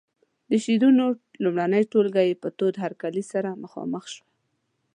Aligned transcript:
د 0.49 0.51
شعرونو 0.63 1.05
لومړنۍ 1.43 1.83
ټولګه 1.91 2.21
یې 2.29 2.35
په 2.43 2.49
تود 2.57 2.73
هرکلي 2.83 3.23
سره 3.31 3.59
مخامخ 3.63 4.03
شوه. 4.13 4.27